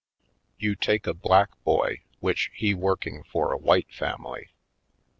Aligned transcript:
You 0.57 0.73
take 0.73 1.05
a 1.05 1.13
black 1.13 1.51
boy 1.63 2.01
which 2.21 2.49
he 2.55 2.73
work 2.73 3.05
ing 3.05 3.21
for 3.21 3.53
a 3.53 3.59
w^hite 3.59 3.93
family. 3.93 4.49